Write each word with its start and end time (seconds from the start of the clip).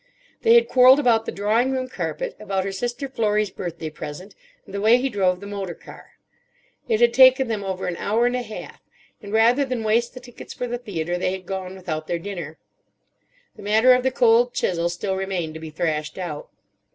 They 0.41 0.55
had 0.55 0.67
quarrelled 0.67 0.99
about 0.99 1.27
the 1.27 1.31
drawing 1.31 1.69
room 1.73 1.87
carpet; 1.87 2.35
about 2.39 2.63
her 2.63 2.71
sister 2.71 3.07
Florrie's 3.07 3.51
birthday 3.51 3.91
present; 3.91 4.33
and 4.65 4.73
the 4.73 4.81
way 4.81 4.97
he 4.97 5.09
drove 5.09 5.39
the 5.41 5.45
motor 5.45 5.75
car. 5.75 6.13
It 6.87 7.01
had 7.01 7.13
taken 7.13 7.47
them 7.49 7.63
over 7.63 7.85
an 7.85 7.97
hour 7.97 8.25
and 8.25 8.35
a 8.35 8.41
half, 8.41 8.81
and 9.21 9.31
rather 9.31 9.63
than 9.63 9.83
waste 9.83 10.15
the 10.15 10.19
tickets 10.19 10.55
for 10.55 10.65
the 10.65 10.79
theatre, 10.79 11.19
they 11.19 11.33
had 11.33 11.45
gone 11.45 11.75
without 11.75 12.07
their 12.07 12.17
dinner. 12.17 12.57
The 13.55 13.61
matter 13.61 13.93
of 13.93 14.01
the 14.01 14.09
cold 14.09 14.55
chisel 14.55 14.89
still 14.89 15.15
remained 15.15 15.53
to 15.53 15.59
be 15.59 15.69
thrashed 15.69 16.17
out. 16.17 16.49